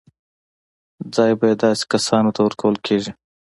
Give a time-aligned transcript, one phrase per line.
[1.15, 3.11] ځای به یې داسې کسانو ته ورکول کېږي.